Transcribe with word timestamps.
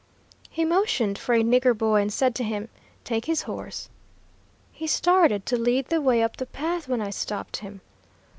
He 0.49 0.65
motioned 0.65 1.19
for 1.19 1.35
a 1.35 1.43
nigger 1.43 1.77
boy 1.77 2.01
and 2.01 2.11
said 2.11 2.33
to 2.33 2.43
him, 2.43 2.69
"Take 3.03 3.25
his 3.25 3.43
horse." 3.43 3.87
He 4.71 4.87
started 4.87 5.45
to 5.45 5.57
lead 5.57 5.89
the 5.89 6.01
way 6.01 6.23
up 6.23 6.37
the 6.37 6.47
path, 6.47 6.87
when 6.87 7.01
I 7.01 7.11
stopped 7.11 7.57
him. 7.57 7.81